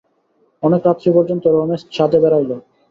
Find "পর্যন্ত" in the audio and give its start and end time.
1.15-1.43